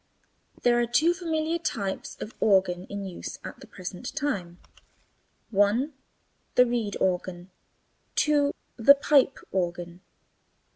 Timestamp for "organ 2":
6.99-8.51